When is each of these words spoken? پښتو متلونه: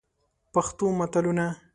پښتو 0.53 0.85
متلونه: 0.99 1.45